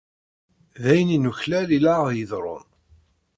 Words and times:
D 0.81 0.83
ayen 0.91 1.15
i 1.15 1.17
nuklal 1.19 1.67
i 1.77 1.79
la 1.83 1.93
aɣ-iḍerrun. 2.01 2.65